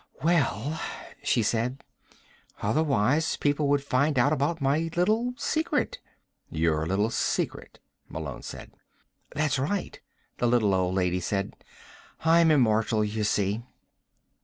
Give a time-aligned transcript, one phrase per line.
[0.23, 0.81] "Well,"
[1.21, 1.83] she said,
[2.59, 5.99] "otherwise people would find out about my little secret."
[6.49, 8.71] "Your little secret," Malone said.
[9.35, 10.01] "That's right,"
[10.39, 11.53] the little old lady said.
[12.25, 13.61] "I'm immortal, you see."